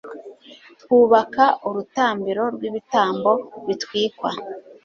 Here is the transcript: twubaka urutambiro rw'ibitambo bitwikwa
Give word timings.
twubaka 0.81 1.45
urutambiro 1.67 2.43
rw'ibitambo 2.55 3.31
bitwikwa 3.67 4.31